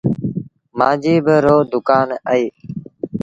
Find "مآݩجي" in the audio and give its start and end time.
0.77-1.15